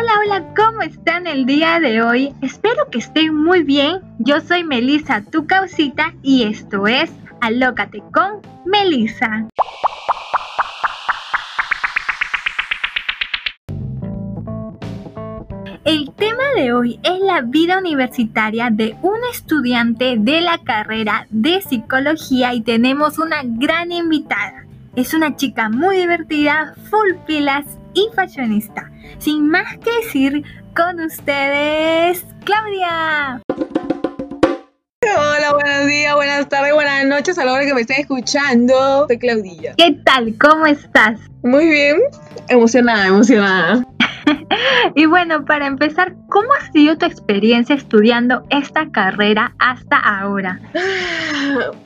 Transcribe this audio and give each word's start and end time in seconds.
Hola, 0.00 0.12
hola, 0.24 0.54
¿cómo 0.56 0.80
están 0.80 1.26
el 1.26 1.44
día 1.44 1.78
de 1.78 2.00
hoy? 2.00 2.34
Espero 2.40 2.88
que 2.90 3.00
estén 3.00 3.34
muy 3.34 3.64
bien. 3.64 4.00
Yo 4.18 4.40
soy 4.40 4.64
Melissa, 4.64 5.22
tu 5.30 5.46
causita, 5.46 6.14
y 6.22 6.44
esto 6.44 6.86
es 6.86 7.12
Alócate 7.42 8.02
con 8.10 8.40
Melissa. 8.64 9.46
El 15.84 16.10
tema 16.14 16.44
de 16.54 16.72
hoy 16.72 16.98
es 17.02 17.20
la 17.20 17.42
vida 17.42 17.76
universitaria 17.76 18.70
de 18.70 18.96
un 19.02 19.18
estudiante 19.30 20.16
de 20.18 20.40
la 20.40 20.56
carrera 20.64 21.26
de 21.28 21.60
psicología 21.60 22.54
y 22.54 22.62
tenemos 22.62 23.18
una 23.18 23.42
gran 23.44 23.92
invitada. 23.92 24.59
Es 24.96 25.14
una 25.14 25.36
chica 25.36 25.68
muy 25.68 25.98
divertida, 25.98 26.74
full 26.90 27.14
pilas 27.24 27.64
y 27.94 28.08
fashionista. 28.12 28.90
Sin 29.18 29.48
más 29.48 29.78
que 29.78 29.90
decir, 30.04 30.42
con 30.74 30.98
ustedes, 30.98 32.26
Claudia. 32.44 33.40
Hola, 35.16 35.52
buenos 35.52 35.86
días, 35.86 36.12
buenas 36.16 36.48
tardes, 36.48 36.74
buenas 36.74 37.06
noches 37.06 37.38
a 37.38 37.44
la 37.44 37.52
hora 37.52 37.64
que 37.64 37.74
me 37.74 37.82
estén 37.82 38.00
escuchando. 38.00 39.06
Soy 39.06 39.18
Claudia. 39.18 39.74
¿Qué 39.76 39.96
tal? 40.04 40.34
¿Cómo 40.40 40.66
estás? 40.66 41.20
Muy 41.44 41.68
bien, 41.68 41.98
emocionada, 42.48 43.06
emocionada. 43.06 43.86
y 44.94 45.06
bueno, 45.06 45.44
para 45.44 45.66
empezar, 45.66 46.14
¿cómo 46.28 46.48
ha 46.54 46.72
sido 46.72 46.96
tu 46.96 47.06
experiencia 47.06 47.74
estudiando 47.74 48.44
esta 48.50 48.90
carrera 48.90 49.54
hasta 49.58 49.98
ahora? 49.98 50.60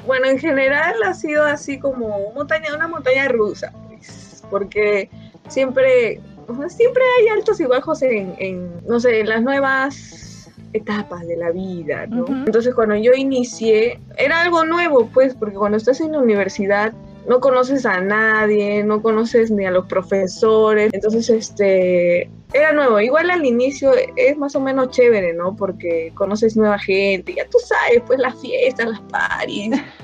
Bueno, 0.06 0.26
en 0.26 0.38
general 0.38 0.94
ha 1.06 1.14
sido 1.14 1.42
así 1.44 1.78
como 1.78 2.32
montaña, 2.34 2.74
una 2.74 2.86
montaña 2.86 3.28
rusa, 3.28 3.72
pues, 3.88 4.44
porque 4.50 5.08
siempre, 5.48 6.20
siempre 6.68 7.02
hay 7.18 7.28
altos 7.28 7.60
y 7.60 7.64
bajos 7.64 8.02
en, 8.02 8.72
no 8.86 9.00
sé, 9.00 9.20
en 9.20 9.28
las 9.30 9.42
nuevas 9.42 10.50
etapas 10.74 11.26
de 11.26 11.36
la 11.36 11.50
vida, 11.50 12.06
¿no? 12.06 12.26
Entonces 12.28 12.74
cuando 12.74 12.96
yo 12.96 13.12
inicié, 13.14 13.98
era 14.18 14.42
algo 14.42 14.66
nuevo, 14.66 15.08
pues, 15.14 15.34
porque 15.34 15.54
cuando 15.54 15.78
estás 15.78 16.00
en 16.00 16.12
la 16.12 16.18
universidad 16.18 16.92
no 17.28 17.40
conoces 17.40 17.86
a 17.86 18.00
nadie, 18.00 18.84
no 18.84 19.02
conoces 19.02 19.50
ni 19.50 19.64
a 19.64 19.70
los 19.70 19.86
profesores, 19.86 20.90
entonces 20.92 21.30
este 21.30 22.30
era 22.52 22.72
nuevo. 22.72 23.00
Igual 23.00 23.30
al 23.30 23.44
inicio 23.44 23.92
es 24.16 24.36
más 24.36 24.54
o 24.54 24.60
menos 24.60 24.90
chévere, 24.90 25.32
¿no? 25.32 25.56
Porque 25.56 26.12
conoces 26.14 26.56
nueva 26.56 26.78
gente, 26.78 27.34
ya 27.34 27.48
tú 27.48 27.58
sabes, 27.58 28.02
pues 28.06 28.18
las 28.18 28.40
fiestas, 28.40 28.88
las 28.88 29.00
paris. 29.02 29.76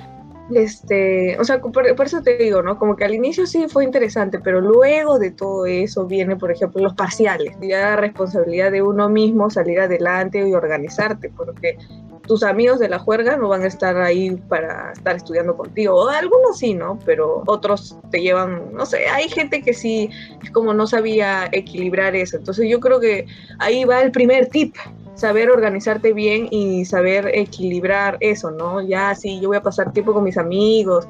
Este, 0.54 1.38
o 1.38 1.44
sea, 1.44 1.60
por, 1.60 1.86
eso 1.86 2.22
te 2.22 2.36
digo, 2.36 2.62
¿no? 2.62 2.78
Como 2.78 2.96
que 2.96 3.04
al 3.04 3.14
inicio 3.14 3.46
sí 3.46 3.66
fue 3.68 3.84
interesante, 3.84 4.40
pero 4.40 4.60
luego 4.60 5.18
de 5.18 5.30
todo 5.30 5.66
eso 5.66 6.06
viene, 6.06 6.36
por 6.36 6.50
ejemplo, 6.50 6.82
los 6.82 6.94
parciales. 6.94 7.56
Ya 7.60 7.80
la 7.80 7.96
responsabilidad 7.96 8.72
de 8.72 8.82
uno 8.82 9.08
mismo 9.08 9.50
salir 9.50 9.80
adelante 9.80 10.46
y 10.46 10.52
organizarte, 10.52 11.30
porque 11.30 11.78
tus 12.26 12.42
amigos 12.42 12.78
de 12.78 12.88
la 12.88 12.98
juerga 12.98 13.36
no 13.36 13.48
van 13.48 13.62
a 13.62 13.66
estar 13.66 13.96
ahí 13.96 14.36
para 14.48 14.92
estar 14.92 15.16
estudiando 15.16 15.56
contigo. 15.56 15.94
O 15.96 16.08
algunos 16.08 16.58
sí, 16.58 16.74
¿no? 16.74 16.98
Pero 17.04 17.42
otros 17.46 17.96
te 18.10 18.20
llevan, 18.20 18.72
no 18.72 18.86
sé, 18.86 19.08
hay 19.08 19.28
gente 19.28 19.62
que 19.62 19.72
sí 19.72 20.10
es 20.42 20.50
como 20.50 20.72
no 20.74 20.86
sabía 20.86 21.48
equilibrar 21.52 22.14
eso. 22.14 22.36
Entonces 22.36 22.68
yo 22.68 22.80
creo 22.80 23.00
que 23.00 23.26
ahí 23.58 23.84
va 23.84 24.02
el 24.02 24.12
primer 24.12 24.46
tip, 24.48 24.76
saber 25.20 25.50
organizarte 25.50 26.12
bien 26.12 26.48
y 26.50 26.84
saber 26.84 27.30
equilibrar 27.34 28.16
eso, 28.20 28.50
¿no? 28.50 28.80
Ya 28.80 29.14
sí, 29.14 29.40
yo 29.40 29.48
voy 29.48 29.58
a 29.58 29.62
pasar 29.62 29.92
tiempo 29.92 30.12
con 30.12 30.24
mis 30.24 30.38
amigos, 30.38 31.06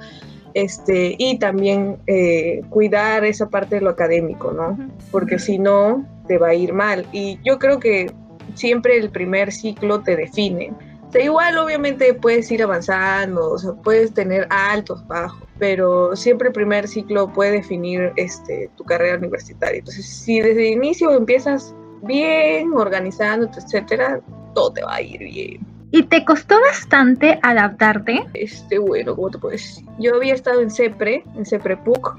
este, 0.55 1.15
y 1.17 1.39
también 1.39 1.99
eh, 2.07 2.63
cuidar 2.71 3.25
esa 3.25 3.49
parte 3.49 3.77
de 3.77 3.83
lo 3.83 3.91
académico, 3.91 4.53
¿no? 4.53 4.77
Porque 5.11 5.39
si 5.39 5.59
no, 5.59 6.05
te 6.27 6.39
va 6.39 6.49
a 6.49 6.55
ir 6.55 6.73
mal. 6.73 7.07
Y 7.13 7.39
yo 7.45 7.59
creo 7.59 7.79
que 7.79 8.13
siempre 8.55 8.97
el 8.97 9.11
primer 9.11 9.53
ciclo 9.53 10.01
te 10.01 10.17
define 10.17 10.73
igual 11.19 11.59
obviamente 11.59 12.15
puedes 12.15 12.51
ir 12.53 12.63
avanzando, 12.63 13.51
o 13.51 13.59
sea, 13.59 13.73
puedes 13.73 14.15
tener 14.15 14.47
altos, 14.51 15.05
bajos, 15.09 15.43
pero 15.59 16.15
siempre 16.15 16.49
el 16.49 16.55
primer 16.55 16.87
ciclo 16.87 17.33
puede 17.33 17.53
definir 17.53 18.13
este, 18.17 18.71
tu 18.77 18.85
carrera 18.85 19.19
universitaria. 19.19 19.79
Entonces, 19.79 20.07
si 20.07 20.41
desde 20.41 20.69
el 20.69 20.75
inicio 20.75 21.11
empiezas 21.13 21.75
bien, 22.03 22.73
organizándote, 22.73 23.61
etcétera, 23.61 24.21
todo 24.55 24.73
te 24.73 24.83
va 24.83 24.97
a 24.97 25.03
ir 25.03 25.19
bien. 25.19 25.67
¿Y 25.93 26.05
te 26.05 26.25
costó 26.25 26.61
bastante 26.61 27.39
adaptarte? 27.43 28.25
Este, 28.35 28.79
bueno, 28.79 29.17
¿cómo 29.17 29.31
te 29.31 29.39
puedo 29.39 29.53
decir? 29.53 29.85
Yo 29.99 30.15
había 30.15 30.35
estado 30.35 30.61
en 30.61 30.71
CEPRE, 30.71 31.25
en 31.37 31.45
CEPRE 31.45 31.77
PUC, 31.79 32.17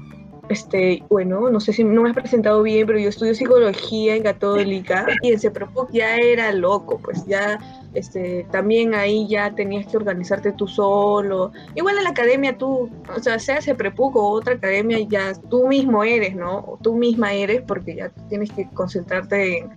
este, 0.48 1.02
bueno, 1.08 1.50
no 1.50 1.60
sé 1.60 1.72
si 1.72 1.84
no 1.84 2.02
me 2.02 2.10
has 2.10 2.14
presentado 2.14 2.62
bien, 2.62 2.86
pero 2.86 2.98
yo 2.98 3.08
estudio 3.08 3.34
psicología 3.34 4.16
en 4.16 4.22
Católica 4.22 5.06
y 5.22 5.32
en 5.32 5.38
CEPREPUC 5.38 5.92
ya 5.92 6.16
era 6.16 6.52
loco, 6.52 6.98
pues 6.98 7.24
ya 7.26 7.58
este, 7.94 8.46
también 8.50 8.94
ahí 8.94 9.26
ya 9.28 9.54
tenías 9.54 9.86
que 9.86 9.96
organizarte 9.96 10.52
tú 10.52 10.66
solo. 10.66 11.52
Igual 11.74 11.98
en 11.98 12.04
la 12.04 12.10
academia 12.10 12.58
tú, 12.58 12.90
o 13.14 13.20
sea, 13.20 13.38
sea 13.38 13.62
CEPREPUC 13.62 14.16
o 14.16 14.30
otra 14.30 14.54
academia, 14.54 14.98
ya 15.00 15.32
tú 15.48 15.68
mismo 15.68 16.02
eres, 16.04 16.34
¿no? 16.34 16.58
O 16.58 16.78
tú 16.82 16.94
misma 16.94 17.32
eres 17.32 17.62
porque 17.62 17.94
ya 17.94 18.10
tienes 18.28 18.50
que 18.50 18.68
concentrarte 18.70 19.58
en, 19.58 19.70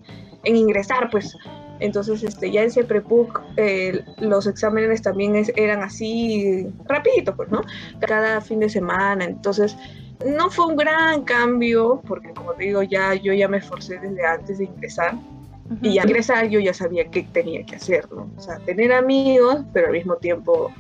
en 0.44 0.56
ingresar, 0.56 1.10
pues. 1.10 1.36
Entonces, 1.80 2.24
este, 2.24 2.52
ya 2.52 2.64
en 2.64 2.72
CEPREPUC 2.72 3.42
eh, 3.58 4.06
los 4.20 4.48
exámenes 4.48 5.02
también 5.02 5.36
eran 5.58 5.84
así 5.84 6.68
rapidito, 6.86 7.36
pues, 7.36 7.50
¿no? 7.52 7.62
Cada 8.00 8.40
fin 8.40 8.62
de 8.62 8.70
semana. 8.70 9.26
Entonces, 9.26 9.76
no 10.26 10.50
fue 10.50 10.68
un 10.68 10.76
gran 10.76 11.24
cambio, 11.24 12.02
porque 12.08 12.30
como 12.34 12.54
te 12.54 12.66
digo, 12.66 12.84
ya 12.84 13.14
yo 13.16 13.34
ya 13.34 13.48
me 13.48 13.58
esforcé 13.58 14.00
desde 14.00 14.26
antes 14.26 14.58
de 14.58 14.66
ingresar. 14.66 15.16
Y 15.82 15.98
al 15.98 16.08
ingresar 16.08 16.48
yo 16.48 16.60
ya 16.60 16.76
sabía 16.76 17.10
qué 17.10 17.24
tenía 17.24 17.66
que 17.66 17.76
hacer, 17.76 18.08
¿no? 18.12 18.30
O 18.38 18.42
sea, 18.42 18.60
tener 18.60 18.94
amigos, 18.94 19.64
pero 19.74 19.88
al 19.88 19.94
mismo 19.94 20.16
tiempo 20.18 20.72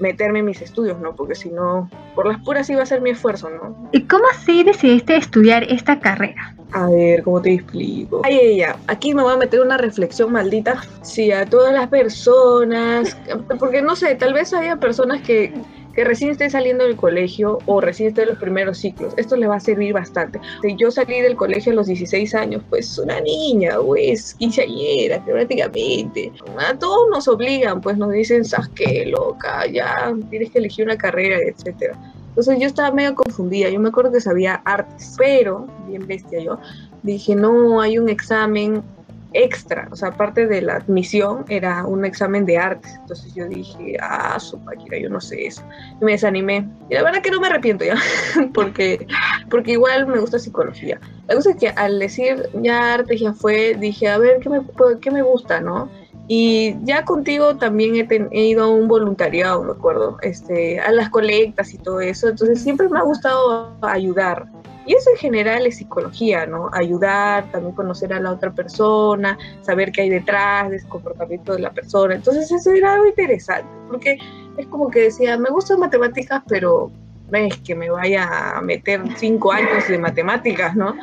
meterme 0.00 0.38
en 0.38 0.46
mis 0.46 0.62
estudios, 0.62 0.98
¿no? 1.00 1.14
Porque 1.14 1.34
si 1.34 1.50
no, 1.50 1.90
por 2.14 2.26
las 2.26 2.40
puras 2.42 2.68
iba 2.70 2.82
a 2.82 2.86
ser 2.86 3.00
mi 3.00 3.10
esfuerzo, 3.10 3.50
¿no? 3.50 3.88
¿Y 3.92 4.02
cómo 4.04 4.24
así 4.32 4.62
decidiste 4.62 5.16
estudiar 5.16 5.64
esta 5.64 6.00
carrera? 6.00 6.54
A 6.72 6.88
ver, 6.88 7.22
¿cómo 7.22 7.42
te 7.42 7.54
explico? 7.54 8.22
Ay, 8.24 8.38
ella, 8.40 8.76
aquí 8.86 9.14
me 9.14 9.22
voy 9.22 9.34
a 9.34 9.36
meter 9.36 9.60
una 9.60 9.76
reflexión 9.76 10.32
maldita. 10.32 10.80
Sí, 11.02 11.30
a 11.32 11.44
todas 11.44 11.72
las 11.72 11.88
personas, 11.88 13.16
porque 13.58 13.82
no 13.82 13.96
sé, 13.96 14.14
tal 14.14 14.32
vez 14.32 14.52
haya 14.54 14.76
personas 14.76 15.20
que 15.22 15.52
que 15.94 16.04
recién 16.04 16.30
esté 16.30 16.48
saliendo 16.50 16.84
del 16.84 16.96
colegio 16.96 17.58
o 17.66 17.80
recién 17.80 18.08
esté 18.08 18.22
en 18.22 18.28
los 18.28 18.38
primeros 18.38 18.78
ciclos. 18.78 19.14
Esto 19.16 19.36
le 19.36 19.46
va 19.46 19.56
a 19.56 19.60
servir 19.60 19.92
bastante. 19.92 20.40
Si 20.62 20.76
yo 20.76 20.90
salí 20.90 21.20
del 21.20 21.36
colegio 21.36 21.72
a 21.72 21.74
los 21.76 21.86
16 21.86 22.34
años, 22.34 22.62
pues 22.70 22.98
una 22.98 23.20
niña, 23.20 23.76
pues, 23.84 24.34
quinceañera, 24.34 25.24
prácticamente. 25.24 26.32
A 26.58 26.74
todos 26.74 27.08
nos 27.10 27.28
obligan, 27.28 27.80
pues 27.80 27.96
nos 27.96 28.12
dicen, 28.12 28.44
¿sabes 28.44 28.68
qué, 28.74 29.06
loca? 29.06 29.66
Ya 29.66 30.14
tienes 30.30 30.50
que 30.50 30.58
elegir 30.58 30.84
una 30.84 30.96
carrera, 30.96 31.38
etcétera. 31.38 31.98
Entonces 32.30 32.58
yo 32.60 32.66
estaba 32.66 32.92
medio 32.92 33.14
confundida. 33.14 33.68
Yo 33.68 33.80
me 33.80 33.88
acuerdo 33.88 34.12
que 34.12 34.20
sabía 34.20 34.62
artes, 34.64 35.14
pero, 35.18 35.66
bien 35.88 36.06
bestia 36.06 36.40
yo, 36.40 36.58
dije, 37.02 37.34
no, 37.34 37.80
hay 37.80 37.98
un 37.98 38.08
examen 38.08 38.82
extra, 39.32 39.88
o 39.90 39.96
sea, 39.96 40.08
aparte 40.08 40.46
de 40.46 40.62
la 40.62 40.76
admisión, 40.76 41.44
era 41.48 41.84
un 41.86 42.04
examen 42.04 42.46
de 42.46 42.58
artes. 42.58 42.94
Entonces 43.00 43.34
yo 43.34 43.46
dije, 43.48 43.96
ah, 44.00 44.38
su 44.40 44.58
máquina, 44.58 44.98
yo 44.98 45.08
no 45.08 45.20
sé 45.20 45.46
eso. 45.46 45.62
Y 46.00 46.04
me 46.04 46.12
desanimé. 46.12 46.68
Y 46.88 46.94
la 46.94 47.02
verdad 47.02 47.22
que 47.22 47.30
no 47.30 47.40
me 47.40 47.46
arrepiento 47.48 47.84
ya, 47.84 47.96
porque, 48.54 49.06
porque 49.48 49.72
igual 49.72 50.06
me 50.06 50.18
gusta 50.18 50.38
psicología. 50.38 51.00
La 51.28 51.34
cosa 51.34 51.50
es 51.50 51.56
que 51.56 51.68
al 51.68 51.98
decir 51.98 52.48
ya 52.54 52.94
artes 52.94 53.20
ya 53.20 53.32
fue, 53.32 53.76
dije, 53.78 54.08
a 54.08 54.18
ver, 54.18 54.40
¿qué 54.40 54.48
me, 54.48 54.60
qué 55.00 55.10
me 55.10 55.22
gusta, 55.22 55.60
no? 55.60 55.88
Y 56.32 56.76
ya 56.84 57.04
contigo 57.04 57.56
también 57.56 57.96
he, 57.96 58.28
he, 58.30 58.44
ido 58.44 58.62
a 58.62 58.68
un 58.68 58.86
voluntariado, 58.86 59.64
me 59.64 59.72
acuerdo, 59.72 60.16
este, 60.22 60.78
a 60.78 60.92
las 60.92 61.10
colectas 61.10 61.74
y 61.74 61.78
todo 61.78 62.00
eso. 62.00 62.28
Entonces 62.28 62.62
siempre 62.62 62.88
me 62.88 63.00
ha 63.00 63.02
gustado 63.02 63.76
ayudar. 63.82 64.46
Y 64.86 64.94
eso 64.94 65.10
en 65.10 65.16
general 65.16 65.66
es 65.66 65.76
psicología, 65.76 66.46
¿no? 66.46 66.70
Ayudar, 66.72 67.50
también 67.52 67.74
conocer 67.74 68.12
a 68.12 68.20
la 68.20 68.32
otra 68.32 68.52
persona, 68.52 69.38
saber 69.60 69.92
qué 69.92 70.02
hay 70.02 70.10
detrás 70.10 70.70
del 70.70 70.84
comportamiento 70.88 71.52
de 71.52 71.60
la 71.60 71.70
persona. 71.70 72.14
Entonces 72.14 72.50
eso 72.50 72.70
era 72.72 72.94
algo 72.94 73.06
interesante, 73.06 73.68
porque 73.88 74.18
es 74.56 74.66
como 74.66 74.90
que 74.90 75.02
decía, 75.02 75.36
me 75.36 75.50
gustan 75.50 75.80
matemáticas, 75.80 76.42
pero 76.48 76.90
no 77.30 77.38
es 77.38 77.56
que 77.58 77.74
me 77.74 77.90
vaya 77.90 78.56
a 78.56 78.60
meter 78.60 79.00
cinco 79.16 79.52
años 79.52 79.86
de 79.88 79.98
matemáticas, 79.98 80.74
¿no? 80.74 80.94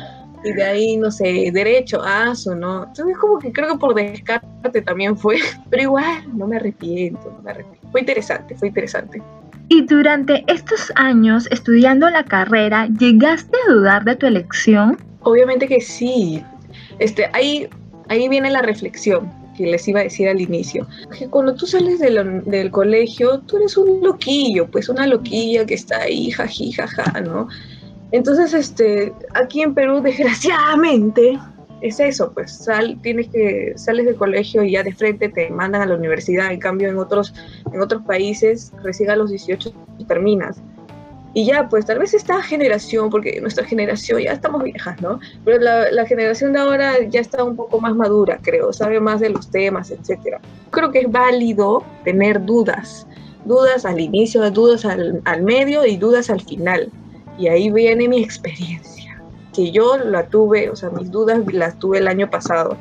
Y 0.43 0.53
de 0.53 0.63
ahí, 0.63 0.97
no 0.97 1.09
sé, 1.09 1.49
derecho, 1.51 2.01
aso, 2.03 2.55
¿no? 2.55 2.85
Entonces 2.85 3.17
como 3.17 3.39
que 3.39 3.51
creo 3.51 3.73
que 3.73 3.77
por 3.79 3.95
descarte 3.95 4.81
también 4.81 5.17
fue, 5.17 5.37
pero 5.69 5.83
igual, 5.83 6.37
no 6.37 6.47
me 6.47 6.57
arrepiento, 6.57 7.31
no 7.31 7.41
me 7.41 7.51
arrepiento. 7.51 7.87
Fue 7.91 8.01
interesante, 8.01 8.55
fue 8.55 8.67
interesante. 8.67 9.21
Y 9.69 9.81
durante 9.85 10.43
estos 10.47 10.91
años 10.95 11.47
estudiando 11.51 12.09
la 12.09 12.23
carrera, 12.23 12.87
¿llegaste 12.87 13.57
a 13.67 13.73
dudar 13.73 14.05
de 14.05 14.15
tu 14.15 14.25
elección? 14.25 14.97
Obviamente 15.21 15.67
que 15.67 15.81
sí. 15.81 16.43
Este, 16.99 17.29
ahí, 17.33 17.67
ahí 18.07 18.29
viene 18.29 18.49
la 18.49 18.61
reflexión 18.61 19.31
que 19.57 19.65
les 19.65 19.87
iba 19.87 19.99
a 19.99 20.03
decir 20.03 20.29
al 20.29 20.39
inicio. 20.39 20.87
Que 21.17 21.27
cuando 21.27 21.55
tú 21.55 21.65
sales 21.65 21.99
del 21.99 22.71
colegio, 22.71 23.39
tú 23.39 23.57
eres 23.57 23.75
un 23.75 24.01
loquillo, 24.01 24.67
pues 24.67 24.87
una 24.87 25.07
loquilla 25.07 25.65
que 25.65 25.73
está 25.73 26.01
ahí, 26.03 26.31
jaji, 26.31 26.71
jaja, 26.71 27.21
¿no? 27.21 27.49
Entonces, 28.11 28.53
este, 28.53 29.13
aquí 29.33 29.61
en 29.61 29.73
Perú, 29.73 30.01
desgraciadamente, 30.03 31.39
es 31.81 31.99
eso, 31.99 32.31
pues 32.33 32.51
sal, 32.51 32.97
tienes 33.01 33.27
que, 33.29 33.73
sales 33.75 34.05
del 34.05 34.15
colegio 34.15 34.63
y 34.63 34.71
ya 34.71 34.83
de 34.83 34.93
frente 34.93 35.29
te 35.29 35.49
mandan 35.49 35.81
a 35.81 35.85
la 35.85 35.95
universidad, 35.95 36.51
en 36.51 36.59
cambio 36.59 36.89
en 36.89 36.97
otros, 36.97 37.33
en 37.71 37.81
otros 37.81 38.01
países 38.03 38.71
recién 38.83 39.09
a 39.09 39.15
los 39.15 39.29
18 39.29 39.71
terminas. 40.07 40.61
Y 41.33 41.45
ya, 41.45 41.69
pues 41.69 41.85
tal 41.85 41.99
vez 41.99 42.15
esta 42.15 42.41
generación, 42.41 43.11
porque 43.11 43.39
nuestra 43.41 43.63
generación 43.63 44.21
ya 44.21 44.31
estamos 44.31 44.63
viejas, 44.63 44.99
¿no? 45.01 45.19
Pero 45.45 45.59
la, 45.59 46.05
generación 46.07 46.53
de 46.53 46.59
ahora 46.59 46.95
ya 47.07 47.19
está 47.19 47.43
un 47.43 47.55
poco 47.55 47.79
más 47.79 47.93
madura, 47.95 48.39
creo, 48.41 48.73
sabe 48.73 48.99
más 48.99 49.19
de 49.19 49.29
los 49.29 49.51
temas, 49.51 49.91
etcétera. 49.91 50.39
Creo 50.71 50.91
que 50.91 51.01
es 51.01 51.11
válido 51.11 51.83
tener 52.03 52.43
dudas, 52.43 53.05
dudas 53.45 53.85
al 53.85 53.99
inicio, 53.99 54.49
dudas 54.49 54.83
al, 54.83 55.21
al 55.25 55.43
medio 55.43 55.85
y 55.85 55.97
dudas 55.97 56.31
al 56.31 56.41
final. 56.41 56.89
Y 57.37 57.49
ahí 57.49 57.69
viene 57.69 58.07
mi 58.07 58.23
experiencia, 58.23 59.06
que 59.57 59.71
yo 59.71 59.97
la 59.97 60.27
tuve, 60.27 60.69
o 60.69 60.75
sea, 60.75 60.91
mis 60.91 61.09
dudas 61.09 61.39
las 61.51 61.79
tuve 61.79 61.97
el 61.97 62.07
año 62.07 62.29
pasado. 62.29 62.77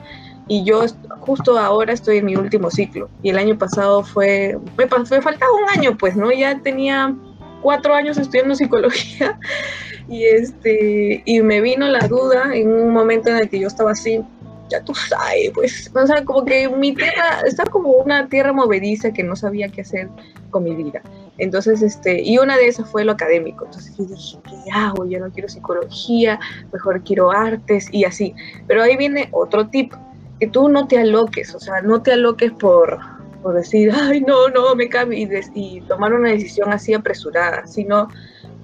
Y 0.46 0.62
yo 0.62 0.82
justo 1.20 1.58
ahora 1.58 1.94
estoy 1.94 2.18
en 2.18 2.26
mi 2.26 2.36
último 2.36 2.70
ciclo. 2.70 3.08
Y 3.22 3.30
el 3.30 3.38
año 3.38 3.56
pasado 3.56 4.04
fue, 4.04 4.58
me, 4.76 4.84
me 4.84 5.22
faltaba 5.22 5.52
un 5.52 5.78
año, 5.78 5.96
pues, 5.96 6.16
¿no? 6.16 6.30
Ya 6.30 6.60
tenía 6.60 7.16
cuatro 7.62 7.94
años 7.94 8.18
estudiando 8.18 8.54
psicología 8.54 9.38
y 10.08 10.24
este 10.24 11.22
y 11.24 11.40
me 11.40 11.60
vino 11.62 11.88
la 11.88 12.06
duda 12.06 12.54
en 12.54 12.68
un 12.68 12.92
momento 12.92 13.30
en 13.30 13.38
el 13.38 13.48
que 13.48 13.58
yo 13.58 13.66
estaba 13.66 13.92
así 13.92 14.22
ya 14.68 14.84
tú 14.84 14.94
sabes 14.94 15.50
pues 15.52 15.90
o 15.92 16.06
sea 16.06 16.24
como 16.24 16.44
que 16.44 16.68
mi 16.68 16.94
tierra 16.94 17.40
estaba 17.44 17.68
como 17.70 17.88
una 17.90 18.28
tierra 18.28 18.52
movediza 18.52 19.12
que 19.12 19.24
no 19.24 19.34
sabía 19.34 19.68
qué 19.68 19.80
hacer 19.80 20.08
con 20.50 20.62
mi 20.62 20.76
vida 20.76 21.02
entonces 21.38 21.82
este 21.82 22.22
y 22.22 22.38
una 22.38 22.56
de 22.56 22.68
esas 22.68 22.90
fue 22.90 23.04
lo 23.04 23.12
académico. 23.12 23.64
Entonces 23.64 23.96
yo 23.96 24.04
dije 24.04 24.38
qué 24.44 24.70
hago 24.72 25.04
yo 25.04 25.20
no 25.20 25.30
quiero 25.30 25.48
psicología 25.48 26.38
mejor 26.72 27.02
quiero 27.02 27.30
artes 27.30 27.88
y 27.92 28.04
así. 28.04 28.34
Pero 28.66 28.82
ahí 28.82 28.96
viene 28.96 29.28
otro 29.32 29.68
tip 29.68 29.92
que 30.40 30.46
tú 30.46 30.68
no 30.68 30.86
te 30.86 30.98
aloques 30.98 31.54
o 31.54 31.60
sea 31.60 31.80
no 31.82 32.02
te 32.02 32.12
aloques 32.12 32.52
por 32.52 32.98
por 33.46 33.54
decir, 33.54 33.92
ay, 33.94 34.22
no, 34.22 34.48
no, 34.48 34.74
me 34.74 34.88
cambio 34.88 35.16
y, 35.54 35.80
tomar 35.82 36.12
una 36.12 36.30
decisión 36.30 36.72
así 36.72 36.94
apresurada, 36.94 37.64
sino 37.68 38.08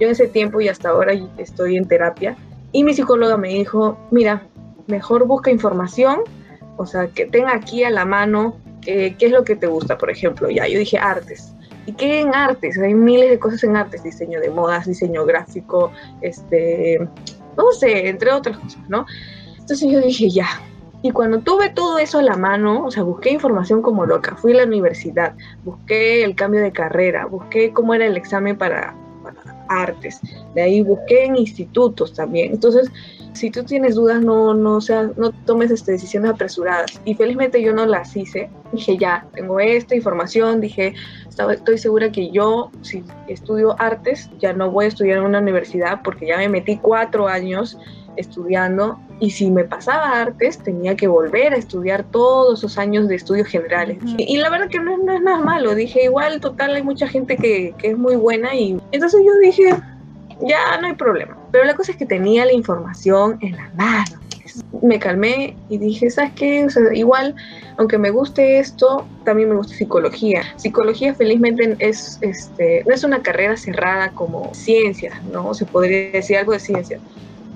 yo 0.01 0.09
en 0.09 0.11
ese 0.11 0.27
tiempo 0.27 0.61
y 0.61 0.69
hasta 0.69 0.89
ahora 0.89 1.13
estoy 1.39 1.77
en 1.77 1.87
terapia 1.87 2.37
y 2.73 2.83
mi 2.83 2.93
psicóloga 2.93 3.37
me 3.37 3.51
dijo, 3.51 3.97
mira, 4.11 4.43
mejor 4.89 5.25
busca 5.29 5.53
información, 5.53 6.23
o 6.79 6.85
sea, 6.85 7.07
que 7.07 7.27
tenga 7.27 7.55
aquí 7.55 7.85
a 7.85 7.91
la 7.91 8.05
mano 8.05 8.57
eh, 8.85 9.15
qué 9.21 9.27
es 9.27 9.33
lo 9.33 9.45
que 9.45 9.55
te 9.55 9.69
gusta, 9.69 9.99
por 9.99 10.11
ejemplo, 10.11 10.51
ya, 10.51 10.67
yo 10.67 10.81
dije 10.81 10.99
artes. 10.99 11.55
¿Y 11.87 11.93
qué 11.93 12.20
en 12.20 12.34
artes? 12.34 12.79
Hay 12.79 12.94
miles 12.94 13.31
de 13.31 13.38
cosas 13.38 13.64
en 13.64 13.76
artes, 13.76 14.02
diseño 14.02 14.40
de 14.40 14.50
modas, 14.50 14.87
diseño 14.87 15.25
gráfico, 15.25 15.90
este, 16.20 16.99
no 17.56 17.73
sé, 17.73 18.08
entre 18.08 18.32
otras 18.32 18.56
cosas, 18.58 18.88
¿no? 18.88 19.05
Entonces 19.58 19.90
yo 19.90 20.00
dije, 20.00 20.31
ya, 20.31 20.49
y 21.02 21.11
cuando 21.11 21.40
tuve 21.40 21.70
todo 21.70 21.99
eso 21.99 22.20
a 22.20 22.23
la 22.23 22.37
mano, 22.37 22.84
o 22.84 22.90
sea, 22.90 23.02
busqué 23.02 23.31
información 23.31 23.82
como 23.82 24.06
loca, 24.06 24.37
fui 24.37 24.52
a 24.52 24.58
la 24.58 24.64
universidad, 24.64 25.34
busqué 25.64 26.23
el 26.23 26.37
cambio 26.37 26.61
de 26.61 26.70
carrera, 26.70 27.26
busqué 27.26 27.73
cómo 27.73 27.94
era 27.94 28.06
el 28.06 28.17
examen 28.17 28.56
para, 28.56 28.94
artes, 29.81 30.21
de 30.55 30.63
ahí 30.63 30.83
busqué 30.83 31.25
en 31.25 31.37
institutos 31.37 32.13
también. 32.15 32.53
Entonces, 32.53 32.91
si 33.33 33.51
tú 33.51 33.65
tienes 33.65 33.95
dudas, 33.95 34.23
no, 34.23 34.55
no, 34.55 34.77
o 34.77 34.81
no 35.17 35.33
tomes 35.47 35.71
este, 35.71 35.93
decisiones 35.93 36.31
apresuradas. 36.31 37.01
Y 37.05 37.15
felizmente 37.15 37.63
yo 37.63 37.73
no 37.73 37.87
las 37.87 38.15
hice. 38.17 38.51
Dije, 38.73 38.99
ya, 38.99 39.27
tengo 39.35 39.59
esta 39.59 39.95
información, 39.95 40.61
dije, 40.61 40.95
estaba, 41.29 41.55
estoy 41.55 41.79
segura 41.79 42.13
que 42.13 42.31
yo, 42.31 42.71
si 42.83 43.03
estudio 43.29 43.75
artes, 43.81 44.31
ya 44.39 44.53
no 44.53 44.71
voy 44.71 44.87
a 44.87 44.89
estudiar 44.89 45.19
en 45.19 45.25
una 45.25 45.41
universidad 45.41 46.01
porque 46.03 46.27
ya 46.27 46.37
me 46.37 46.49
metí 46.49 46.77
cuatro 46.77 47.27
años 47.27 47.79
estudiando 48.17 49.01
y 49.23 49.31
si 49.31 49.53
me 49.53 49.63
pasaba 49.63 50.21
artes 50.21 50.59
tenía 50.59 50.97
que 50.97 51.07
volver 51.07 51.55
a 51.55 51.57
estudiar 51.57 52.03
todos 52.03 52.59
esos 52.59 52.77
años 52.77 53.07
de 53.07 53.15
estudios 53.15 53.47
generales. 53.47 53.99
y, 54.19 54.37
la 54.39 54.51
verdad 54.51 54.69
que 54.69 54.81
no, 54.81 54.99
no, 54.99 55.13
es 55.13 55.23
nada 55.23 55.39
malo, 55.39 55.77
dije 55.77 56.03
igual 56.03 56.41
total 56.41 56.75
hay 56.75 56.83
mucha 56.83 57.07
gente 57.07 57.37
que, 57.37 57.73
que 57.79 57.93
es 57.93 57.97
muy 57.97 58.17
buena 58.17 58.53
y 58.57 58.81
entonces 58.91 59.23
yo 59.25 59.33
dije 59.39 59.81
ya 60.41 60.81
no 60.81 60.89
hay 60.89 60.95
problema. 60.95 61.37
Pero 61.53 61.65
la 61.65 61.75
cosa 61.75 61.93
es 61.93 61.99
que 61.99 62.05
tenía 62.05 62.45
la 62.45 62.53
información 62.53 63.39
en 63.43 63.53
la 63.53 63.71
mano. 63.77 64.19
Me 64.83 64.99
calmé 64.99 65.57
y 65.69 65.79
dije, 65.79 66.11
¿sabes 66.11 66.33
qué? 66.35 66.65
O 66.65 66.71
sea, 66.71 66.93
igual, 66.93 67.37
aunque 67.79 67.97
me 67.97 68.11
guste 68.11 68.59
esto, 68.59 69.07
también 69.25 69.51
me 69.51 69.55
gusta 69.55 69.75
psicología. 69.75 70.43
Psicología 70.57 71.15
felizmente 71.15 71.77
es, 71.79 72.19
este, 72.23 72.83
no 72.87 72.93
es 72.93 73.05
una 73.05 73.23
carrera 73.23 73.57
cerrada 73.57 74.11
como 74.11 74.53
ciencia, 74.53 75.23
¿no? 75.33 75.55
Se 75.55 75.65
podría 75.65 76.11
decir 76.11 76.39
algo 76.39 76.53
de 76.53 76.59
ciencia 76.59 76.99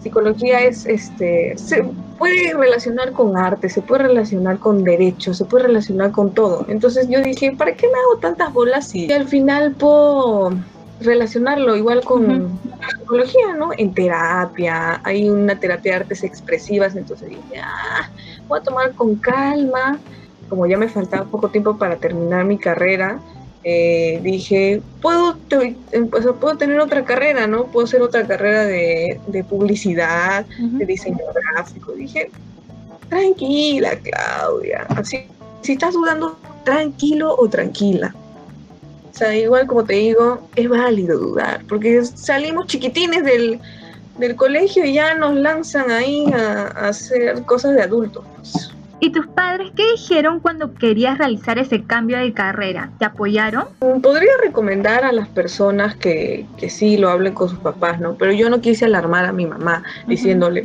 psicología 0.03 0.61
es, 0.61 0.87
este, 0.87 1.57
se 1.57 1.85
puede 2.19 2.55
relacionar 2.55 3.13
con 3.13 3.37
arte, 3.37 3.69
se 3.69 3.83
puede 3.83 4.05
relacionar 4.05 4.59
con 4.59 4.85
derecho, 4.85 5.35
se 5.35 5.45
puede 5.45 5.65
relacionar 5.65 6.13
con 6.13 6.33
todo. 6.33 6.65
Entonces 6.69 7.09
yo 7.09 7.21
dije, 7.23 7.53
¿para 7.53 7.75
qué 7.75 7.87
me 7.87 7.99
hago 7.99 8.19
tantas 8.21 8.53
bolas 8.53 8.89
si 8.89 9.11
al 9.13 9.27
final 9.27 9.73
puedo 9.73 10.53
relacionarlo 11.01 11.77
igual 11.77 12.03
con 12.03 12.59
psicología, 12.99 13.55
¿no? 13.59 13.71
En 13.77 13.93
terapia, 13.93 15.01
hay 15.05 15.29
una 15.29 15.59
terapia 15.59 15.93
de 15.93 15.97
artes 15.99 16.25
expresivas, 16.25 16.97
entonces 16.97 17.29
dije, 17.29 17.61
ah, 17.63 18.09
voy 18.49 18.61
a 18.61 18.63
tomar 18.63 18.93
con 18.93 19.17
calma, 19.17 19.99
como 20.49 20.67
ya 20.67 20.79
me 20.79 20.89
faltaba 20.89 21.25
poco 21.25 21.49
tiempo 21.49 21.77
para 21.77 21.97
terminar 21.97 22.45
mi 22.45 22.59
carrera, 22.59 23.19
eh, 23.69 24.21
dije, 24.23 24.81
puedo, 25.03 25.37
puedo 26.39 26.57
tener 26.57 26.79
otra 26.79 27.05
carrera, 27.05 27.49
¿no? 27.49 27.65
Puedo 27.65 27.85
hacer 27.85 28.01
otra 28.01 28.25
carrera 28.25 28.65
de, 28.65 29.45
publicidad, 29.49 30.47
de 30.47 30.87
diseño 30.87 31.19
gráfico. 31.35 31.91
Dije, 31.91 32.31
tranquila, 33.09 33.99
Claudia. 33.99 34.87
Así, 34.91 35.27
si 35.63 35.73
estás 35.73 35.95
dudando, 35.95 36.39
tranquilo 36.63 37.35
o 37.37 37.49
tranquila. 37.49 38.15
O 39.13 39.19
sea, 39.19 39.35
igual 39.35 39.67
como 39.67 39.85
te 39.85 39.95
digo, 39.95 40.47
es 40.55 40.69
válido 40.69 41.19
dudar, 41.19 41.65
porque 41.69 42.05
salimos 42.05 42.69
chiquitines 42.69 43.25
del, 43.25 43.59
del 44.19 44.37
colegio 44.37 44.85
y 44.85 44.93
ya 44.93 45.17
nos 45.17 45.35
lanzan 45.35 45.91
ahí 45.91 46.25
a, 46.33 46.69
a 46.69 46.89
hacer 46.91 47.43
cosas 47.43 47.75
de 47.75 47.83
adultos. 47.83 48.66
¿Y 48.99 49.11
tus 49.11 49.27
padres 49.27 49.73
qué 49.77 49.83
dijeron 49.93 50.41
cuando 50.41 50.73
querías 50.73 51.19
realizar 51.19 51.59
ese 51.59 51.85
cambio 51.85 52.17
de 52.19 52.33
carrera? 52.33 52.91
¿Te 52.99 53.05
apoyaron? 53.05 53.67
Mm, 53.81 54.01
podría 54.01 54.33
recomendar 54.43 55.05
a 55.05 55.13
las 55.13 55.29
personas 55.29 55.95
que, 55.97 56.47
que 56.57 56.71
sí 56.71 56.97
lo 56.97 57.11
hablen 57.11 57.35
con 57.35 57.51
sus 57.51 57.59
papás, 57.59 58.01
¿no? 58.01 58.15
Pero 58.15 58.33
yo 58.33 58.49
no 58.49 58.63
quise 58.63 58.87
alarmar 58.87 59.27
a 59.27 59.33
mi 59.33 59.47
mamá 59.47 59.83
diciéndole, 60.07 60.63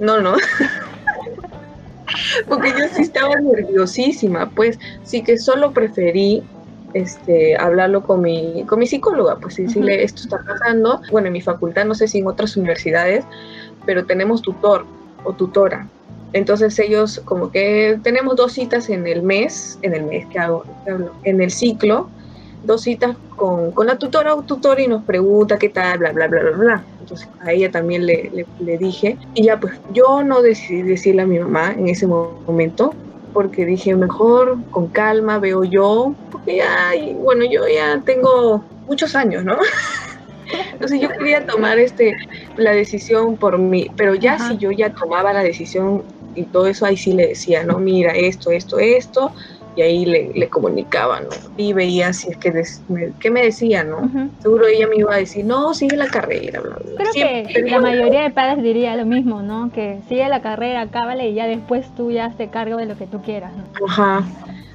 no, 0.00 0.20
no. 0.20 0.36
Porque 2.48 2.70
yo 2.70 2.88
sí 2.94 3.02
estaba 3.02 3.36
nerviosísima, 3.36 4.48
pues 4.50 4.78
sí 5.04 5.22
que 5.22 5.36
solo 5.36 5.72
preferí 5.72 6.42
este, 6.94 7.56
hablarlo 7.56 8.02
con 8.02 8.22
mi, 8.22 8.64
con 8.66 8.78
mi 8.78 8.86
psicóloga, 8.86 9.38
pues 9.38 9.56
decirle, 9.56 10.02
esto 10.02 10.22
está 10.22 10.42
pasando. 10.42 11.02
Bueno, 11.12 11.26
en 11.26 11.34
mi 11.34 11.42
facultad, 11.42 11.84
no 11.84 11.94
sé 11.94 12.08
si 12.08 12.18
en 12.18 12.26
otras 12.26 12.56
universidades, 12.56 13.24
pero 13.84 14.06
tenemos 14.06 14.40
tutor 14.42 14.86
o 15.24 15.34
tutora. 15.34 15.86
Entonces 16.32 16.78
ellos 16.78 17.20
como 17.24 17.50
que 17.50 17.98
tenemos 18.02 18.36
dos 18.36 18.52
citas 18.52 18.88
en 18.88 19.06
el 19.06 19.22
mes, 19.22 19.78
en 19.82 19.94
el 19.94 20.04
mes 20.04 20.26
que 20.26 20.38
hago, 20.38 20.64
en 21.24 21.40
el 21.40 21.50
ciclo, 21.50 22.08
dos 22.64 22.82
citas 22.82 23.16
con, 23.36 23.72
con, 23.72 23.86
la 23.86 23.98
tutora 23.98 24.34
o 24.34 24.42
tutor 24.42 24.80
y 24.80 24.86
nos 24.86 25.04
pregunta 25.04 25.58
qué 25.58 25.68
tal, 25.68 25.98
bla, 25.98 26.12
bla, 26.12 26.28
bla, 26.28 26.42
bla, 26.42 26.50
bla. 26.56 26.84
Entonces 27.00 27.28
a 27.40 27.52
ella 27.52 27.70
también 27.70 28.06
le, 28.06 28.46
le, 28.60 28.78
dije. 28.78 29.16
Y 29.34 29.44
ya 29.44 29.58
pues 29.58 29.74
yo 29.92 30.22
no 30.22 30.42
decidí 30.42 30.82
decirle 30.82 31.22
a 31.22 31.26
mi 31.26 31.38
mamá 31.38 31.72
en 31.72 31.88
ese 31.88 32.06
momento, 32.06 32.94
porque 33.32 33.64
dije 33.64 33.94
mejor 33.96 34.58
con 34.70 34.88
calma 34.88 35.38
veo 35.38 35.64
yo, 35.64 36.14
porque 36.30 36.58
ya, 36.58 36.92
bueno, 37.16 37.44
yo 37.50 37.66
ya 37.66 38.00
tengo 38.04 38.62
muchos 38.86 39.14
años, 39.14 39.44
¿no? 39.44 39.56
Entonces 40.72 41.00
yo 41.00 41.08
quería 41.10 41.46
tomar 41.46 41.78
este, 41.78 42.16
la 42.56 42.72
decisión 42.72 43.36
por 43.36 43.58
mí, 43.58 43.90
pero 43.96 44.14
ya 44.14 44.38
si 44.38 44.56
yo 44.58 44.70
ya 44.72 44.90
tomaba 44.90 45.32
la 45.32 45.42
decisión 45.42 46.02
y 46.34 46.44
todo 46.44 46.66
eso 46.66 46.86
ahí 46.86 46.96
sí 46.96 47.12
le 47.12 47.28
decía, 47.28 47.64
no, 47.64 47.78
mira, 47.78 48.12
esto, 48.12 48.50
esto, 48.50 48.78
esto, 48.78 49.32
y 49.76 49.82
ahí 49.82 50.04
le, 50.04 50.32
le 50.34 50.48
comunicaba, 50.48 51.20
¿no? 51.20 51.28
Y 51.56 51.72
veía 51.72 52.12
si 52.12 52.30
es 52.30 52.36
que, 52.36 52.52
¿qué 53.20 53.30
me 53.30 53.42
decía, 53.42 53.84
no? 53.84 54.10
Seguro 54.40 54.66
ella 54.66 54.86
me 54.88 54.96
iba 54.96 55.14
a 55.14 55.18
decir, 55.18 55.44
no, 55.44 55.74
sigue 55.74 55.96
la 55.96 56.08
carrera, 56.08 56.60
bla, 56.60 56.76
Creo 56.96 57.12
que 57.12 57.62
la 57.68 57.80
mayoría 57.80 58.22
de 58.22 58.30
padres 58.30 58.62
diría 58.62 58.96
lo 58.96 59.06
mismo, 59.06 59.42
¿no? 59.42 59.70
Que 59.72 60.00
sigue 60.08 60.28
la 60.28 60.42
carrera, 60.42 60.86
cábale 60.88 61.28
y 61.28 61.34
ya 61.34 61.46
después 61.46 61.86
tú 61.94 62.10
ya 62.10 62.30
te 62.30 62.48
cargo 62.48 62.76
de 62.78 62.86
lo 62.86 62.96
que 62.96 63.06
tú 63.06 63.22
quieras, 63.22 63.52
¿no? 63.56 63.86
Ajá. 63.86 64.24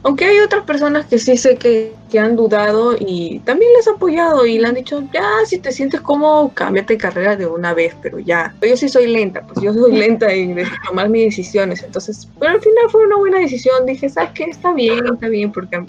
Aunque 0.06 0.26
hay 0.26 0.40
otras 0.40 0.64
personas 0.66 1.08
que 1.08 1.18
sí 1.18 1.36
sé 1.36 1.58
que, 1.58 1.92
que, 2.12 2.20
han 2.20 2.36
dudado 2.36 2.96
y 2.98 3.40
también 3.40 3.72
les 3.76 3.88
ha 3.88 3.92
apoyado 3.92 4.46
y 4.46 4.60
le 4.60 4.68
han 4.68 4.76
dicho, 4.76 5.04
ya, 5.12 5.28
si 5.46 5.58
te 5.58 5.72
sientes 5.72 6.00
cómodo, 6.00 6.52
cámbiate 6.54 6.94
de 6.94 7.00
carrera 7.00 7.36
de 7.36 7.48
una 7.48 7.74
vez, 7.74 7.96
pero 8.04 8.20
ya. 8.20 8.54
yo 8.62 8.78
sí 8.78 8.88
soy 8.88 9.08
lenta, 9.08 9.42
pues 9.42 9.60
yo 9.62 9.74
soy 9.74 9.92
lenta 9.98 10.32
en 10.32 10.58
tomar 10.86 11.10
mis 11.10 11.26
decisiones. 11.26 11.82
Entonces, 11.82 12.30
pero 12.40 12.52
al 12.54 12.62
final 12.62 12.90
fue 12.92 13.04
una 13.04 13.18
buena 13.18 13.40
decisión. 13.40 13.84
Dije, 13.88 14.08
¿sabes 14.08 14.30
qué? 14.36 14.44
Está 14.44 14.74
bien, 14.74 15.08
está 15.12 15.28
bien, 15.28 15.52
porque 15.52 15.84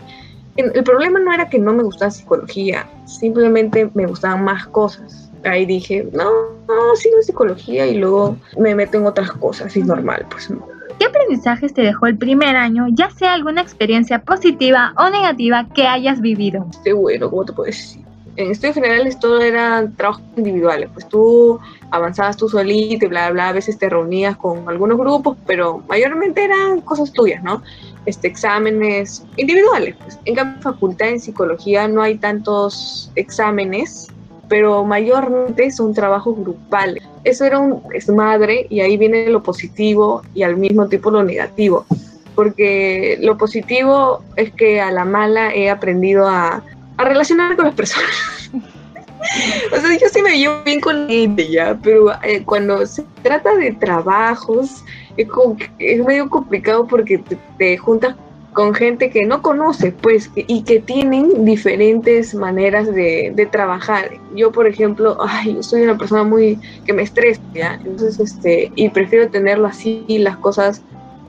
el 0.57 0.85
problema 0.85 1.21
no 1.21 1.35
era 1.35 1.51
que 1.51 1.59
no 1.59 1.75
me 1.75 1.83
gustaba 1.83 2.11
psicología, 2.11 2.89
simplemente 3.05 3.91
me 3.93 4.07
gustaban 4.07 4.43
más 4.43 4.67
cosas 4.69 5.27
ahí 5.45 5.67
dije, 5.67 6.09
no, 6.13 6.31
no, 6.67 6.97
sigo 6.97 7.23
psicología 7.23 7.87
y 7.87 7.99
luego 7.99 8.37
me 8.59 8.75
meto 8.75 8.99
en 8.99 9.07
otras 9.07 9.31
cosas, 9.33 9.77
y 9.77 9.83
normal, 9.83 10.27
pues 10.31 10.51
no. 10.51 10.76
¿Qué 10.99 11.05
aprendizajes 11.05 11.75
te 11.75 11.83
dejó 11.83 12.07
el 12.07 12.17
primer 12.17 12.57
año, 12.57 12.87
ya 12.89 13.11
sea 13.11 13.35
alguna 13.35 13.61
experiencia 13.61 14.23
positiva 14.23 14.95
o 14.97 15.11
negativa 15.11 15.67
que 15.75 15.87
hayas 15.87 16.21
vivido? 16.21 16.67
Qué 16.85 16.93
bueno, 16.95 17.29
¿cómo 17.29 17.45
te 17.45 17.53
puedo 17.53 17.67
decir? 17.67 18.03
En 18.37 18.51
estudios 18.51 18.75
generales 18.75 19.19
todo 19.19 19.41
eran 19.41 19.95
trabajos 19.97 20.23
individuales, 20.37 20.91
pues 20.93 21.09
tú 21.09 21.59
avanzabas 21.91 22.37
tú 22.37 22.49
solito 22.49 23.07
y 23.07 23.09
bla, 23.09 23.31
bla, 23.31 23.49
a 23.49 23.53
veces 23.53 23.79
te 23.79 23.89
reunías 23.89 24.37
con 24.37 24.69
algunos 24.69 24.99
grupos, 24.99 25.39
pero 25.47 25.83
mayormente 25.89 26.45
eran 26.45 26.81
cosas 26.83 27.13
tuyas, 27.13 27.43
¿no? 27.43 27.63
Este, 28.05 28.29
exámenes 28.29 29.25
individuales. 29.37 29.97
Pues. 30.03 30.19
En 30.27 30.35
cambio, 30.35 30.63
facultad 30.63 31.09
en 31.09 31.21
psicología 31.21 31.89
no 31.89 32.03
hay 32.03 32.17
tantos 32.19 33.11
exámenes, 33.17 34.09
pero 34.49 34.85
mayormente 34.85 35.71
son 35.71 35.95
trabajos 35.95 36.37
grupales. 36.39 37.03
Eso 37.25 37.45
era 37.45 37.59
un 37.59 37.83
desmadre 37.89 38.67
y 38.71 38.81
ahí 38.81 38.97
viene 38.97 39.29
lo 39.29 39.43
positivo 39.43 40.23
y 40.35 40.43
al 40.43 40.57
mismo 40.57 40.89
tiempo 40.89 41.11
lo 41.11 41.23
negativo. 41.23 41.87
Porque 42.35 43.19
lo 43.21 43.39
positivo 43.39 44.23
es 44.37 44.53
que 44.53 44.81
a 44.81 44.93
la 44.93 45.05
mala 45.05 45.55
he 45.55 45.71
aprendido 45.71 46.29
a, 46.29 46.63
a 46.97 47.05
relacionarme 47.05 47.57
con 47.57 47.65
las 47.67 47.75
personas. 47.75 48.51
o 49.73 49.81
sea, 49.81 49.99
yo 49.99 50.09
sí 50.13 50.23
me 50.23 50.39
llevo 50.39 50.63
bien 50.65 50.81
con 50.81 51.09
ya, 51.09 51.79
pero 51.83 52.13
eh, 52.23 52.43
cuando 52.45 52.87
se 52.87 53.05
trata 53.23 53.55
de 53.57 53.73
trabajos, 53.73 54.85
es, 55.17 55.29
como 55.29 55.57
es 55.79 56.05
medio 56.05 56.29
complicado 56.29 56.87
porque 56.87 57.23
te, 57.59 57.79
juntas 57.79 58.17
con 58.57 58.73
gente 58.73 59.11
que 59.11 59.27
no 59.27 59.43
conoces, 59.43 59.93
pues, 60.01 60.31
y 60.35 60.63
que 60.63 60.81
tienen 60.81 61.45
diferentes 61.45 62.35
maneras 62.35 62.87
de, 62.87 63.31
de, 63.37 63.45
trabajar. 63.45 64.13
Yo, 64.35 64.51
por 64.51 64.67
ejemplo, 64.67 65.19
ay, 65.21 65.57
yo 65.57 65.63
soy 65.63 65.83
una 65.83 65.99
persona 65.99 66.25
muy 66.25 66.59
que 66.87 66.95
me 66.95 67.03
estresa, 67.03 67.43
¿ya? 67.53 67.75
Entonces, 67.85 68.19
este, 68.19 68.73
y 68.75 68.89
prefiero 68.89 69.29
tenerlo 69.29 69.67
así, 69.67 70.07
las 70.09 70.39
cosas 70.39 70.81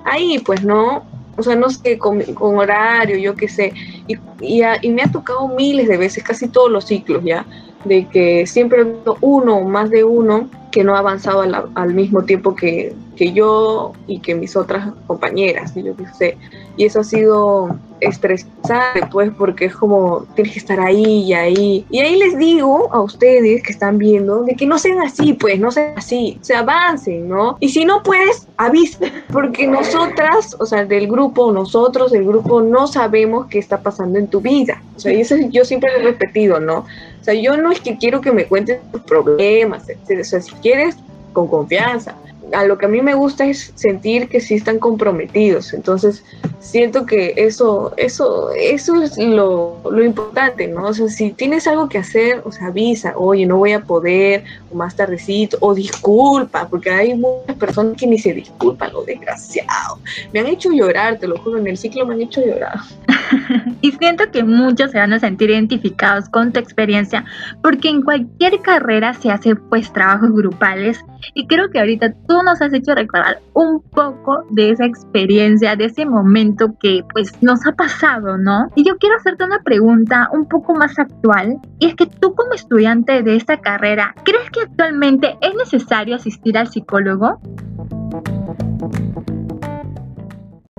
ahí, 0.05 0.39
pues, 0.39 0.63
¿no? 0.63 1.03
O 1.36 1.43
sea, 1.43 1.57
no 1.57 1.69
sé, 1.69 1.98
con, 1.98 2.22
con 2.34 2.60
horario, 2.60 3.17
yo 3.17 3.36
qué 3.36 3.50
sé. 3.50 3.74
Y, 4.07 4.15
y, 4.39 4.62
y, 4.81 4.89
me 4.89 5.01
ha 5.01 5.12
tocado 5.12 5.50
miles 5.50 5.89
de 5.89 5.98
veces, 5.98 6.24
casi 6.24 6.48
todos 6.48 6.72
los 6.72 6.86
ciclos, 6.86 7.25
¿ya? 7.25 7.46
De 7.88 8.08
que 8.08 8.46
siempre 8.48 8.86
uno 9.22 9.62
más 9.62 9.89
de 9.89 10.03
uno 10.03 10.50
que 10.72 10.84
no 10.84 10.96
ha 10.96 11.00
avanzado 11.00 11.41
al, 11.41 11.94
mismo 11.94 12.24
tiempo 12.24 12.56
que, 12.56 12.94
que 13.15 13.34
yo 13.34 13.94
y 14.06 14.20
que 14.20 14.36
mis 14.36 14.56
otras 14.56 14.94
compañeras, 15.08 15.75
y 15.75 15.84
yo 15.84 15.96
qué 15.96 16.06
sé. 16.17 16.38
Y 16.75 16.86
eso 16.86 17.00
ha 17.00 17.03
sido 17.03 17.75
estresante, 18.00 19.01
pues, 19.12 19.32
porque 19.38 19.65
es 19.65 19.75
como 19.75 20.25
tienes 20.36 20.53
que 20.53 20.60
estar 20.60 20.79
ahí 20.79 21.24
y 21.24 21.34
ahí. 21.34 21.86
Y 21.89 22.00
ahí 22.00 22.17
les 22.17 22.38
digo 22.38 22.94
a 22.94 23.01
ustedes 23.01 23.63
que 23.63 23.72
están 23.72 23.98
viendo 23.98 24.44
de 24.44 24.56
que 24.56 24.65
no 24.65 24.77
sean 24.77 25.01
así, 25.01 25.34
pues, 25.34 25.60
no 25.60 25.72
sean 25.72 25.94
así, 25.98 26.38
se 26.41 26.56
avancen, 26.56 27.27
¿no? 27.27 27.58
Y 27.60 27.70
si 27.70 27.86
no 27.86 28.03
puedes, 28.03 28.48
avisa, 28.58 29.00
porque 29.32 29.67
nosotras, 29.67 30.56
o 30.60 30.65
sea, 30.65 30.86
del 30.86 31.08
grupo, 31.08 31.51
nosotros 31.51 32.12
del 32.12 32.25
grupo, 32.25 32.62
no 32.62 32.88
sabemos 32.88 33.48
qué 33.48 33.60
está 33.60 33.82
pasando 33.82 34.20
en 34.20 34.27
tu 34.27 34.41
vida. 34.41 34.82
O 34.96 35.00
sea, 35.00 35.13
y 35.13 35.22
eso 35.22 35.36
yo 35.50 35.65
siempre 35.65 35.91
lo 35.94 36.00
he 36.00 36.12
repetido, 36.12 36.60
¿no? 36.60 36.86
Sea, 37.27 37.34
yo 37.34 37.57
no 37.57 37.74
es 37.74 37.81
que 37.81 37.98
quiero 37.98 38.22
que 38.22 38.31
me 38.31 38.46
cuentes 38.46 38.79
tus 38.89 39.01
problemas. 39.01 39.84
O 39.84 40.24
sea, 40.24 40.39
si 40.39 40.53
quieres, 40.62 40.96
con 41.34 41.50
confianza 41.50 42.15
a 42.53 42.63
lo 42.63 42.77
que 42.77 42.86
a 42.86 42.89
mí 42.89 43.01
me 43.01 43.13
gusta 43.13 43.46
es 43.46 43.74
sentir 43.75 44.29
que 44.29 44.39
sí 44.39 44.55
están 44.55 44.79
comprometidos. 44.79 45.74
Entonces, 45.74 46.24
siento 46.60 47.05
que 47.05 47.34
eso, 47.36 47.93
eso, 47.98 48.51
eso 48.51 49.01
es 49.01 49.17
lo, 49.17 49.77
lo, 49.91 50.03
importante, 50.03 50.67
¿no? 50.67 50.88
O 50.88 50.93
sea, 50.93 51.10
si 51.10 51.31
tienes 51.31 51.67
algo 51.67 51.89
que 51.89 51.98
hacer, 51.98 52.41
o 52.46 52.51
sea, 52.51 52.67
avisa, 52.67 53.13
oye, 53.17 53.46
no 53.46 53.57
voy 53.57 53.74
a 53.74 53.81
poder, 53.81 54.46
o 54.72 54.75
más 54.75 54.96
tardecito, 54.96 55.57
o 55.60 55.74
disculpa, 55.74 56.67
porque 56.69 56.89
hay 56.89 57.13
muchas 57.15 57.57
personas 57.57 57.98
que 57.98 58.07
ni 58.07 58.17
se 58.17 58.34
disculpan, 58.34 58.93
lo 58.93 59.03
desgraciado. 59.03 60.00
Me 60.31 60.39
han 60.39 60.48
hecho 60.48 60.72
llorar, 60.72 61.19
te 61.19 61.27
lo 61.27 61.38
juro, 61.38 61.57
en 61.57 61.67
el 61.67 61.77
ciclo 61.77 62.05
me 62.05 62.13
han 62.13 62.22
hecho 62.22 62.41
llorar. 62.41 62.79
y 63.81 63.91
siento 63.93 64.25
que 64.31 64.43
muchos 64.43 64.91
se 64.91 65.00
van 65.00 65.13
a 65.13 65.19
sentir 65.19 65.50
identificados 65.50 66.29
con 66.29 66.51
tu 66.51 66.60
experiencia, 66.60 67.25
porque 67.62 67.89
en 67.89 68.01
cualquier 68.01 68.60
carrera 68.62 69.13
se 69.13 69.31
hace 69.31 69.55
pues 69.55 69.91
trabajos 69.91 70.31
grupales, 70.31 71.03
y 71.34 71.48
creo 71.48 71.69
que 71.69 71.79
ahorita 71.79 72.13
tú 72.27 72.41
nos 72.43 72.62
has 72.62 72.74
hecho 72.74 72.93
recordar 72.96 73.39
un 73.53 73.81
poco 73.81 74.46
de 74.50 74.72
esa 74.72 74.86
experiencia, 74.86 75.75
de 75.75 75.86
ese 75.86 76.05
momento 76.05 76.75
que 76.79 77.03
pues 77.13 77.31
nos 77.41 77.65
ha 77.65 77.74
pasado, 77.74 78.38
¿no? 78.38 78.69
Y 78.75 78.84
yo 78.86 78.98
quiero 78.98 79.15
hacerte 79.15 79.43
una 79.43 79.60
pregunta 79.63 80.29
un 80.31 80.48
poco 80.48 80.74
más 80.75 80.98
actual, 81.00 81.57
y 81.79 81.88
es 81.88 81.96
que 81.96 82.05
tú 82.05 82.36
como 82.36 82.53
estudiante 82.53 83.24
de 83.24 83.36
esta 83.36 83.57
carrera, 83.57 84.15
¿crees 84.24 84.50
que 84.51 84.62
actualmente 84.62 85.38
es 85.41 85.53
necesario 85.55 86.15
asistir 86.15 86.57
al 86.57 86.67
psicólogo? 86.67 87.39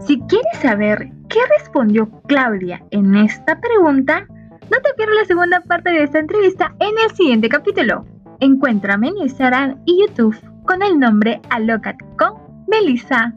Si 0.01 0.21
quieres 0.21 0.59
saber 0.63 1.11
qué 1.29 1.41
respondió 1.59 2.09
Claudia 2.27 2.83
en 2.91 3.15
esta 3.17 3.61
pregunta, 3.61 4.27
no 4.29 4.81
te 4.83 4.95
pierdas 4.97 5.17
la 5.21 5.25
segunda 5.25 5.61
parte 5.61 5.91
de 5.91 6.05
esta 6.05 6.21
entrevista 6.21 6.75
en 6.79 6.91
el 7.05 7.15
siguiente 7.17 7.49
capítulo. 7.49 8.07
Encuéntrame 8.41 9.09
en 9.09 9.19
Instagram 9.19 9.83
y 9.87 10.01
YouTube 10.01 10.39
con 10.65 10.83
el 10.83 10.99
nombre 10.99 11.41
Alocate 11.51 12.05
con 12.17 12.35
Melissa 12.69 13.35